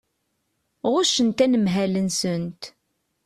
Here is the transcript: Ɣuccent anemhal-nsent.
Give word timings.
Ɣuccent 0.91 1.43
anemhal-nsent. 1.45 2.61